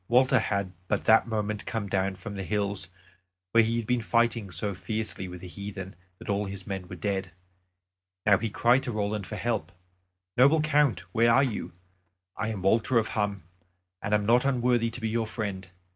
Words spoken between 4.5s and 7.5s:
fiercely with the heathen that all his men were dead;